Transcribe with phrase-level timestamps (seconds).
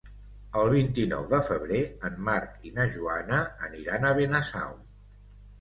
[0.61, 4.77] El vint-i-nou de febrer en Marc i na Joana aniran a Benasau.